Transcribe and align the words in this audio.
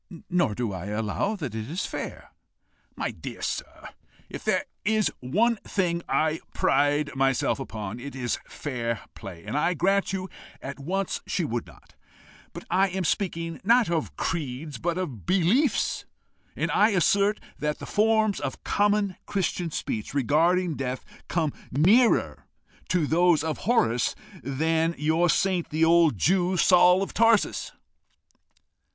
Nor 0.31 0.55
do 0.55 0.73
I 0.73 0.87
allow 0.87 1.35
that 1.35 1.53
it 1.53 1.69
is 1.69 1.85
fair." 1.85 2.31
"My 2.95 3.11
dear 3.11 3.43
sir, 3.43 3.89
if 4.29 4.43
there 4.43 4.65
is 4.83 5.11
one 5.19 5.57
thing 5.57 6.01
I 6.09 6.39
pride 6.55 7.15
myself 7.15 7.59
upon, 7.59 7.99
it 7.99 8.15
is 8.15 8.39
fair 8.47 9.01
play, 9.13 9.43
and 9.45 9.55
I 9.55 9.75
grant 9.75 10.11
you 10.11 10.27
at 10.59 10.79
once 10.79 11.21
she 11.27 11.45
would 11.45 11.67
not. 11.67 11.93
But 12.51 12.65
I 12.71 12.87
am 12.89 13.03
speaking, 13.03 13.61
not 13.63 13.91
of 13.91 14.15
creeds, 14.15 14.79
but 14.79 14.97
of 14.97 15.27
beliefs. 15.27 16.05
And 16.55 16.71
I 16.71 16.89
assert 16.97 17.39
that 17.59 17.77
the 17.77 17.85
forms 17.85 18.39
of 18.39 18.63
common 18.63 19.17
Christian 19.27 19.69
speech 19.69 20.15
regarding 20.15 20.77
death 20.77 21.05
come 21.27 21.53
nearer 21.71 22.47
those 22.91 23.43
of 23.43 23.59
Horace 23.69 24.15
than 24.41 24.95
your 24.97 25.29
saint, 25.29 25.69
the 25.69 25.85
old 25.85 26.17
Jew, 26.17 26.57
Saul 26.57 27.03
of 27.03 27.13
Tarsus." 27.13 27.71